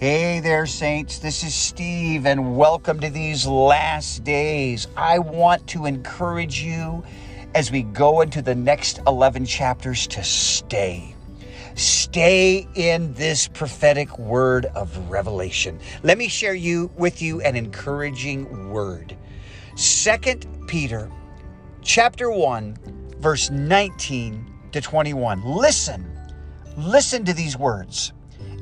[0.00, 1.18] Hey there, Saints.
[1.18, 4.88] This is Steve, and welcome to these last days.
[4.96, 7.04] I want to encourage you
[7.54, 11.14] as we go into the next 11 chapters to stay.
[11.74, 15.78] Stay in this prophetic word of revelation.
[16.02, 19.14] Let me share you with you an encouraging word.
[19.76, 21.10] Second Peter
[21.82, 25.44] chapter 1 verse 19 to 21.
[25.44, 26.10] Listen.
[26.78, 28.14] Listen to these words.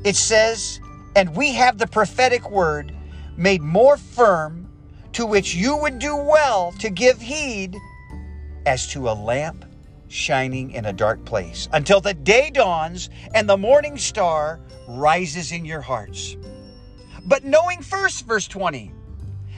[0.03, 0.81] It says,
[1.19, 2.95] and we have the prophetic word
[3.35, 4.71] made more firm,
[5.11, 7.75] to which you would do well to give heed
[8.65, 9.65] as to a lamp
[10.07, 15.65] shining in a dark place, until the day dawns and the morning star rises in
[15.65, 16.37] your hearts.
[17.25, 18.93] But knowing first, verse 20,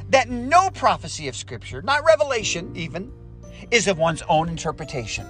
[0.09, 3.14] that no prophecy of Scripture, not revelation even,
[3.70, 5.28] is of one's own interpretation.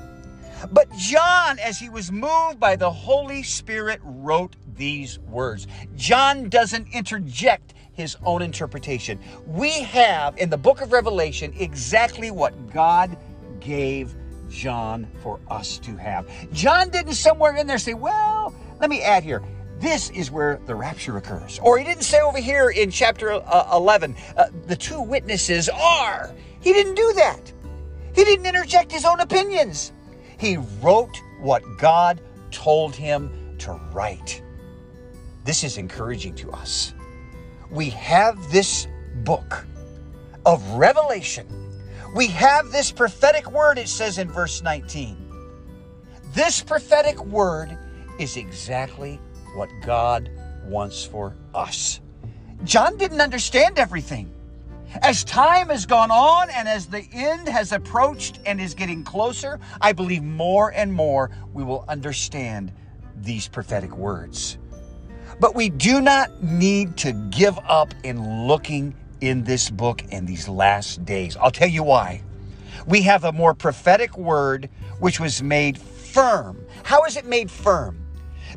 [0.71, 5.67] But John, as he was moved by the Holy Spirit, wrote these words.
[5.95, 9.20] John doesn't interject his own interpretation.
[9.45, 13.17] We have in the book of Revelation exactly what God
[13.59, 14.15] gave
[14.49, 16.27] John for us to have.
[16.51, 19.41] John didn't somewhere in there say, well, let me add here.
[19.79, 21.59] This is where the rapture occurs.
[21.63, 26.35] Or he didn't say over here in chapter uh, 11, uh, the two witnesses are.
[26.59, 27.51] He didn't do that.
[28.13, 29.93] He didn't interject his own opinions.
[30.41, 34.41] He wrote what God told him to write.
[35.43, 36.95] This is encouraging to us.
[37.70, 39.67] We have this book
[40.43, 41.48] of Revelation.
[42.15, 45.15] We have this prophetic word, it says in verse 19.
[46.33, 47.77] This prophetic word
[48.17, 49.20] is exactly
[49.53, 50.31] what God
[50.65, 51.99] wants for us.
[52.63, 54.33] John didn't understand everything.
[55.01, 59.59] As time has gone on and as the end has approached and is getting closer,
[59.79, 62.73] I believe more and more we will understand
[63.15, 64.57] these prophetic words.
[65.39, 70.49] But we do not need to give up in looking in this book in these
[70.49, 71.37] last days.
[71.37, 72.21] I'll tell you why.
[72.85, 76.63] We have a more prophetic word which was made firm.
[76.83, 78.05] How is it made firm?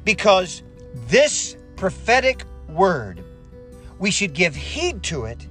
[0.04, 0.62] Because
[1.06, 3.22] this prophetic word,
[3.98, 5.46] we should give heed to it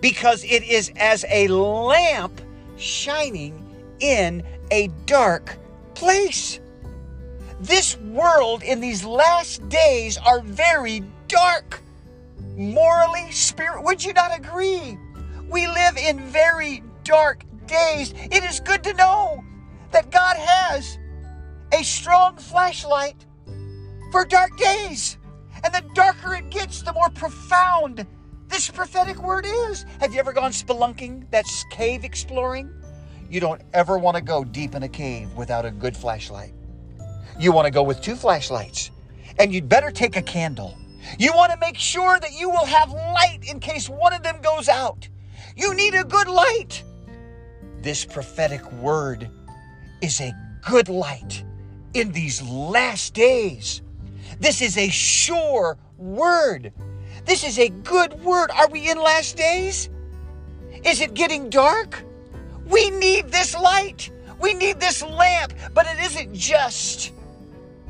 [0.00, 2.40] because it is as a lamp
[2.76, 3.66] shining
[4.00, 5.56] in a dark
[5.94, 6.60] place.
[7.60, 11.80] This world in these last days are very dark.
[12.56, 14.98] Morally, spirit, would you not agree?
[15.48, 18.14] We live in very dark days.
[18.30, 19.44] It is good to know
[19.92, 20.98] that God has
[21.72, 23.26] a strong flashlight
[24.10, 25.18] for dark days.
[25.62, 28.06] And the darker it gets, the more profound
[28.50, 29.86] this prophetic word is.
[30.00, 31.24] Have you ever gone spelunking?
[31.30, 32.70] That's cave exploring?
[33.30, 36.52] You don't ever want to go deep in a cave without a good flashlight.
[37.38, 38.90] You want to go with two flashlights,
[39.38, 40.76] and you'd better take a candle.
[41.18, 44.40] You want to make sure that you will have light in case one of them
[44.42, 45.08] goes out.
[45.56, 46.84] You need a good light.
[47.80, 49.30] This prophetic word
[50.02, 50.32] is a
[50.68, 51.44] good light
[51.94, 53.80] in these last days.
[54.38, 56.72] This is a sure word.
[57.30, 58.50] This is a good word.
[58.50, 59.88] Are we in last days?
[60.84, 62.02] Is it getting dark?
[62.66, 64.10] We need this light.
[64.40, 67.12] We need this lamp, but it isn't just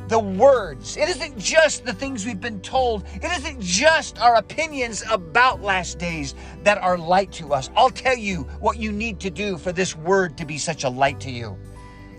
[0.09, 0.99] the words.
[0.99, 3.06] It isn't just the things we've been told.
[3.15, 7.71] It isn't just our opinions about last days that are light to us.
[7.75, 10.91] I'll tell you what you need to do for this word to be such a
[10.91, 11.57] light to you.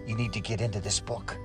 [0.07, 1.37] You need to get into this book.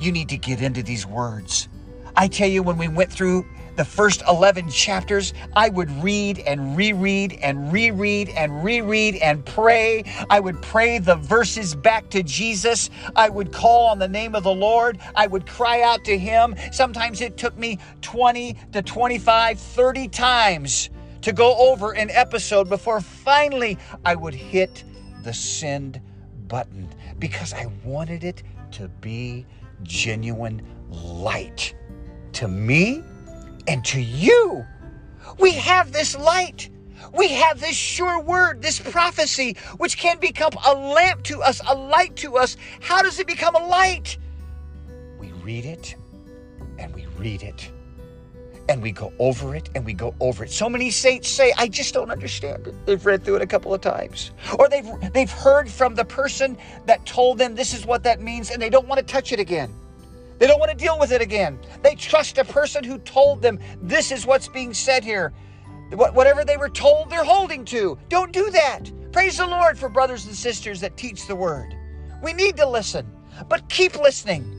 [0.00, 1.68] You need to get into these words.
[2.16, 3.46] I tell you, when we went through
[3.78, 10.02] the first 11 chapters, I would read and reread and reread and reread and pray.
[10.28, 12.90] I would pray the verses back to Jesus.
[13.14, 14.98] I would call on the name of the Lord.
[15.14, 16.56] I would cry out to Him.
[16.72, 20.90] Sometimes it took me 20 to 25, 30 times
[21.22, 24.82] to go over an episode before finally I would hit
[25.22, 26.00] the send
[26.48, 26.88] button
[27.20, 29.46] because I wanted it to be
[29.84, 31.76] genuine light
[32.32, 33.04] to me
[33.68, 34.66] and to you.
[35.38, 36.70] We have this light.
[37.14, 41.74] We have this sure word, this prophecy, which can become a lamp to us, a
[41.74, 42.56] light to us.
[42.80, 44.18] How does it become a light?
[45.18, 45.94] We read it
[46.78, 47.70] and we read it
[48.68, 50.50] and we go over it and we go over it.
[50.50, 52.74] So many saints say, I just don't understand it.
[52.86, 54.32] They've read through it a couple of times.
[54.58, 58.50] Or they've they've heard from the person that told them this is what that means
[58.50, 59.74] and they don't want to touch it again.
[60.38, 61.58] They don't want to deal with it again.
[61.82, 65.32] They trust a person who told them this is what's being said here.
[65.92, 67.98] Whatever they were told, they're holding to.
[68.08, 68.90] Don't do that.
[69.12, 71.74] Praise the Lord for brothers and sisters that teach the word.
[72.22, 73.10] We need to listen,
[73.48, 74.54] but keep listening,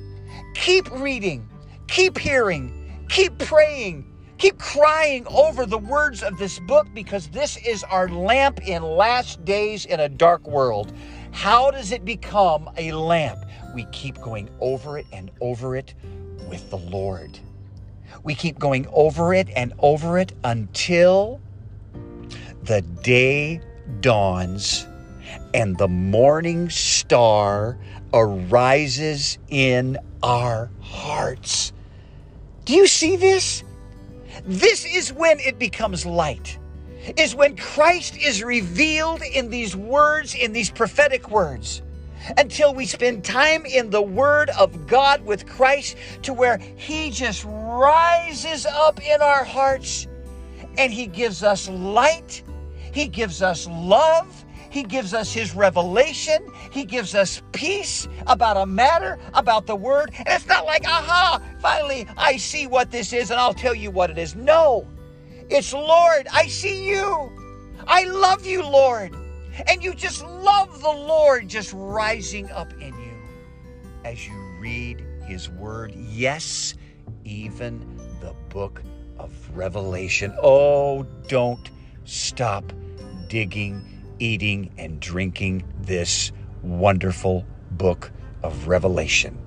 [0.55, 1.47] keep reading,
[1.87, 4.05] keep hearing, keep praying,
[4.39, 9.43] Keep crying over the words of this book because this is our lamp in last
[9.43, 10.93] days in a dark world.
[11.31, 13.45] How does it become a lamp?
[13.73, 15.93] We keep going over it and over it
[16.49, 17.39] with the Lord.
[18.23, 21.39] We keep going over it and over it until
[22.63, 23.61] the day
[24.01, 24.85] dawns
[25.53, 27.77] and the morning star
[28.13, 31.71] arises in our hearts.
[32.65, 33.63] Do you see this?
[34.45, 36.58] This is when it becomes light,
[37.17, 41.81] is when Christ is revealed in these words, in these prophetic words.
[42.37, 47.45] Until we spend time in the Word of God with Christ to where He just
[47.45, 50.07] rises up in our hearts
[50.77, 52.43] and He gives us light,
[52.91, 56.45] He gives us love, he gives us His revelation.
[56.71, 60.11] He gives us peace about a matter, about the Word.
[60.15, 63.91] And it's not like, aha, finally I see what this is and I'll tell you
[63.91, 64.35] what it is.
[64.35, 64.87] No,
[65.49, 67.31] it's Lord, I see you.
[67.87, 69.15] I love you, Lord.
[69.67, 73.17] And you just love the Lord just rising up in you
[74.05, 75.93] as you read His Word.
[75.95, 76.75] Yes,
[77.25, 78.81] even the book
[79.17, 80.33] of Revelation.
[80.41, 81.69] Oh, don't
[82.05, 82.71] stop
[83.27, 86.31] digging eating and drinking this
[86.61, 88.11] wonderful book
[88.43, 89.37] of Revelation.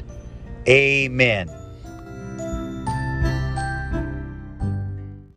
[0.69, 1.51] Amen.